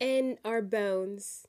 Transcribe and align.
in 0.00 0.38
our 0.44 0.62
bones. 0.62 1.46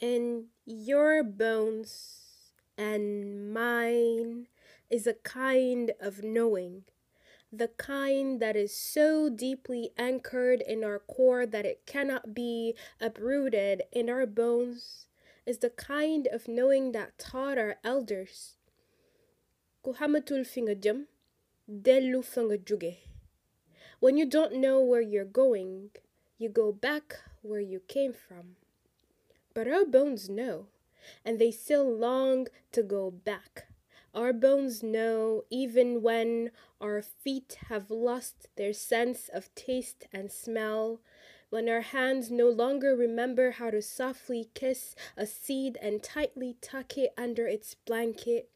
In 0.00 0.46
your 0.66 1.22
bones 1.22 2.52
and 2.76 3.52
mine 3.52 4.48
is 4.90 5.06
a 5.06 5.14
kind 5.14 5.92
of 6.00 6.22
knowing, 6.22 6.84
the 7.52 7.68
kind 7.68 8.40
that 8.40 8.56
is 8.56 8.76
so 8.76 9.30
deeply 9.30 9.90
anchored 9.96 10.60
in 10.60 10.84
our 10.84 10.98
core 10.98 11.46
that 11.46 11.64
it 11.64 11.86
cannot 11.86 12.34
be 12.34 12.74
uprooted 13.00 13.82
in 13.92 14.10
our 14.10 14.26
bones, 14.26 15.06
is 15.46 15.58
the 15.58 15.70
kind 15.70 16.26
of 16.26 16.48
knowing 16.48 16.92
that 16.92 17.18
taught 17.18 17.58
our 17.58 17.76
elders. 17.84 18.56
Jóge. 22.64 22.96
When 24.00 24.16
you 24.16 24.26
don't 24.26 24.56
know 24.56 24.80
where 24.80 25.00
you're 25.00 25.24
going, 25.24 25.90
you 26.38 26.48
go 26.48 26.72
back 26.72 27.16
where 27.42 27.60
you 27.60 27.80
came 27.80 28.12
from. 28.12 28.56
But 29.54 29.68
our 29.68 29.84
bones 29.84 30.28
know, 30.28 30.66
and 31.24 31.38
they 31.38 31.50
still 31.50 31.88
long 31.88 32.48
to 32.72 32.82
go 32.82 33.10
back. 33.10 33.68
Our 34.14 34.32
bones 34.32 34.82
know 34.82 35.44
even 35.50 36.02
when 36.02 36.50
our 36.80 37.02
feet 37.02 37.58
have 37.68 37.90
lost 37.90 38.48
their 38.56 38.72
sense 38.72 39.28
of 39.28 39.54
taste 39.54 40.06
and 40.12 40.30
smell, 40.30 41.00
when 41.50 41.68
our 41.68 41.80
hands 41.80 42.30
no 42.30 42.48
longer 42.48 42.96
remember 42.96 43.52
how 43.52 43.70
to 43.70 43.82
softly 43.82 44.50
kiss 44.54 44.94
a 45.16 45.26
seed 45.26 45.78
and 45.80 46.02
tightly 46.02 46.56
tuck 46.60 46.96
it 46.96 47.12
under 47.16 47.46
its 47.46 47.74
blanket. 47.74 48.50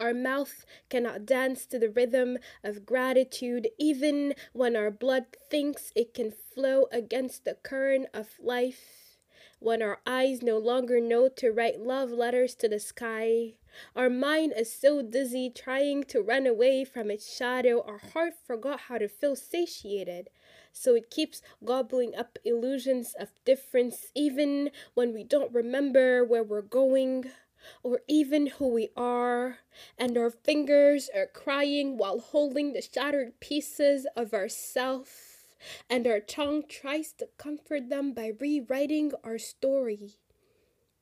Our 0.00 0.14
mouth 0.14 0.64
cannot 0.88 1.26
dance 1.26 1.66
to 1.66 1.78
the 1.78 1.90
rhythm 1.90 2.38
of 2.62 2.86
gratitude, 2.86 3.68
even 3.78 4.34
when 4.52 4.76
our 4.76 4.92
blood 4.92 5.24
thinks 5.50 5.92
it 5.96 6.14
can 6.14 6.30
flow 6.30 6.86
against 6.92 7.44
the 7.44 7.54
current 7.54 8.06
of 8.14 8.28
life. 8.38 9.16
When 9.58 9.82
our 9.82 10.00
eyes 10.06 10.40
no 10.40 10.56
longer 10.56 11.00
know 11.00 11.28
to 11.28 11.50
write 11.50 11.80
love 11.80 12.12
letters 12.12 12.54
to 12.56 12.68
the 12.68 12.78
sky. 12.78 13.54
Our 13.96 14.08
mind 14.08 14.52
is 14.56 14.72
so 14.72 15.02
dizzy 15.02 15.50
trying 15.50 16.04
to 16.04 16.22
run 16.22 16.46
away 16.46 16.84
from 16.84 17.10
its 17.10 17.36
shadow, 17.36 17.82
our 17.82 17.98
heart 17.98 18.34
forgot 18.46 18.82
how 18.82 18.98
to 18.98 19.08
feel 19.08 19.34
satiated. 19.34 20.30
So 20.72 20.94
it 20.94 21.10
keeps 21.10 21.42
gobbling 21.64 22.14
up 22.14 22.38
illusions 22.44 23.14
of 23.18 23.30
difference, 23.44 24.12
even 24.14 24.70
when 24.94 25.12
we 25.12 25.24
don't 25.24 25.52
remember 25.52 26.24
where 26.24 26.44
we're 26.44 26.62
going 26.62 27.32
or 27.82 28.00
even 28.08 28.46
who 28.46 28.68
we 28.68 28.90
are, 28.96 29.58
and 29.96 30.16
our 30.16 30.30
fingers 30.30 31.10
are 31.14 31.26
crying 31.26 31.96
while 31.96 32.20
holding 32.20 32.72
the 32.72 32.82
shattered 32.82 33.38
pieces 33.40 34.06
of 34.16 34.34
ourself, 34.34 35.54
and 35.88 36.06
our 36.06 36.20
tongue 36.20 36.64
tries 36.68 37.12
to 37.14 37.28
comfort 37.36 37.88
them 37.88 38.12
by 38.12 38.32
rewriting 38.38 39.12
our 39.24 39.38
story. 39.38 40.18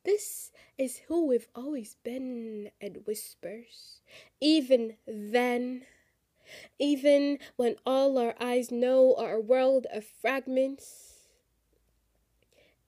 This 0.04 0.52
is 0.78 1.02
who 1.08 1.26
we've 1.26 1.48
always 1.54 1.96
been, 2.04 2.70
it 2.80 3.06
whispers. 3.06 4.00
Even 4.40 4.96
then, 5.06 5.82
even 6.78 7.38
when 7.56 7.74
all 7.84 8.16
our 8.18 8.34
eyes 8.40 8.70
know 8.70 9.16
a 9.16 9.40
world 9.40 9.86
of 9.92 10.04
fragments, 10.04 11.14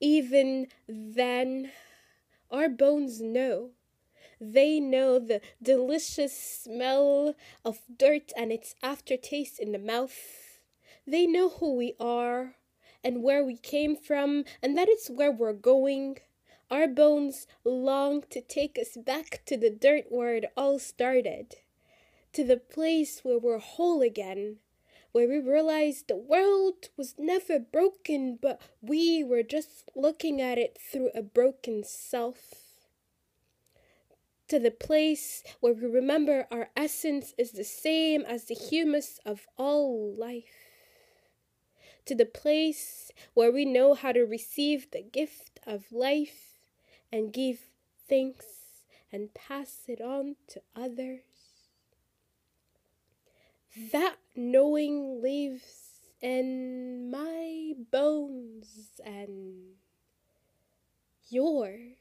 even 0.00 0.69
then, 0.88 1.72
our 2.50 2.68
bones 2.68 3.20
know. 3.20 3.70
They 4.41 4.78
know 4.78 5.18
the 5.18 5.41
delicious 5.62 6.32
smell 6.32 7.34
of 7.64 7.80
dirt 7.96 8.32
and 8.36 8.52
its 8.52 8.74
aftertaste 8.82 9.58
in 9.58 9.72
the 9.72 9.78
mouth. 9.78 10.60
They 11.06 11.26
know 11.26 11.48
who 11.48 11.74
we 11.74 11.94
are 11.98 12.54
and 13.02 13.22
where 13.22 13.44
we 13.44 13.56
came 13.56 13.96
from, 13.96 14.44
and 14.62 14.76
that 14.76 14.88
it's 14.88 15.08
where 15.08 15.32
we're 15.32 15.52
going. 15.52 16.19
Our 16.70 16.86
bones 16.86 17.46
long 17.64 18.24
to 18.30 18.41
take 18.41 18.78
us 18.78 18.96
back 18.96 19.42
to 19.46 19.56
the 19.56 19.70
dirt 19.70 20.06
where 20.10 20.34
it 20.34 20.53
all 20.56 20.78
started, 20.78 21.56
to 22.32 22.44
the 22.44 22.56
place 22.56 23.20
where 23.22 23.38
we're 23.38 23.58
whole 23.58 24.03
again, 24.03 24.58
where 25.12 25.28
we 25.28 25.38
realized 25.38 26.08
the 26.08 26.16
world 26.16 26.88
was 26.96 27.14
never 27.19 27.58
broken, 27.58 28.38
but 28.41 28.60
we 28.82 29.24
were 29.24 29.42
just 29.42 29.91
looking 29.94 30.41
at 30.41 30.58
it 30.58 30.78
through 30.78 31.10
a 31.14 31.22
broken 31.22 31.82
self. 31.84 32.38
To 34.48 34.58
the 34.58 34.70
place 34.70 35.42
where 35.60 35.74
we 35.74 35.86
remember 35.86 36.46
our 36.50 36.70
essence 36.76 37.34
is 37.36 37.52
the 37.52 37.64
same 37.64 38.22
as 38.22 38.44
the 38.44 38.54
humus 38.54 39.20
of 39.26 39.46
all 39.58 40.14
life. 40.14 40.44
To 42.06 42.14
the 42.14 42.25
place 42.25 43.10
where 43.34 43.52
we 43.52 43.66
know 43.66 43.92
how 43.92 44.12
to 44.12 44.22
receive 44.22 44.90
the 44.90 45.02
gift 45.02 45.60
of 45.66 45.92
life 45.92 46.58
and 47.12 47.32
give 47.32 47.58
thanks 48.08 48.46
and 49.12 49.34
pass 49.34 49.82
it 49.86 50.00
on 50.00 50.36
to 50.48 50.62
others. 50.75 51.28
That 53.93 54.17
knowing 54.34 55.21
lives 55.21 56.01
in 56.21 57.11
my 57.11 57.75
bones 57.91 59.01
and 59.05 59.77
yours. 61.29 61.97